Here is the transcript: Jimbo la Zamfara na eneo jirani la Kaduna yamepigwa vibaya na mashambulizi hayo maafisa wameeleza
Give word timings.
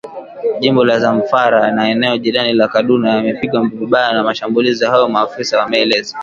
Jimbo 0.59 0.83
la 0.85 0.99
Zamfara 0.99 1.71
na 1.71 1.89
eneo 1.89 2.17
jirani 2.17 2.53
la 2.53 2.67
Kaduna 2.67 3.15
yamepigwa 3.15 3.67
vibaya 3.73 4.13
na 4.13 4.23
mashambulizi 4.23 4.85
hayo 4.85 5.09
maafisa 5.09 5.59
wameeleza 5.59 6.17